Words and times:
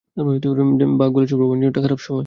বাক 0.99 1.09
বলেছিল 1.15 1.35
ভ্রমণের 1.39 1.61
জন্য 1.61 1.71
এটা 1.71 1.81
খারাপ 1.81 1.99
সময়। 1.99 2.19